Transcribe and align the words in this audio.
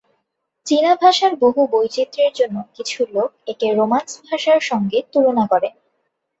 চীনা 0.65 0.93
ভাষার 0.95 1.33
বহু 1.35 1.61
বৈচিত্র্যের 1.71 2.33
জন্য 2.35 2.57
কিছু 2.75 2.99
লোক 3.11 3.29
একে 3.47 3.67
রোমান্স 3.71 4.11
ভাষার 4.25 4.59
সঙ্গে 4.69 4.99
তুলনা 5.13 5.43
করে। 5.51 5.69